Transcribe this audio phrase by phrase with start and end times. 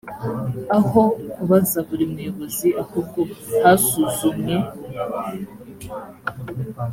[0.77, 1.03] aho
[1.33, 3.19] kubaza buri muyobozi ahubwo
[3.61, 4.55] hasuzumwe